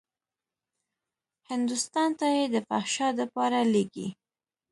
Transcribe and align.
هندوستان 1.49 2.09
ته 2.19 2.27
يې 2.37 2.45
د 2.53 2.55
فحشا 2.67 3.07
دپاره 3.21 3.59
لېږي. 3.73 4.07